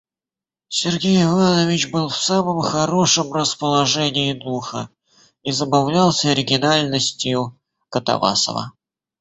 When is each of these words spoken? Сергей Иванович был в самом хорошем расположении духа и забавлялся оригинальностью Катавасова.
Сергей 0.67 1.21
Иванович 1.25 1.91
был 1.91 2.09
в 2.09 2.17
самом 2.17 2.59
хорошем 2.63 3.31
расположении 3.31 4.33
духа 4.33 4.89
и 5.43 5.51
забавлялся 5.51 6.31
оригинальностью 6.31 7.59
Катавасова. 7.89 8.71